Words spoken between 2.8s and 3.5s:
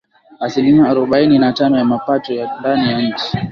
ya nchi